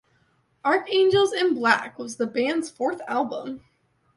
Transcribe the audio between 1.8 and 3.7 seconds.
was the band's fourth album.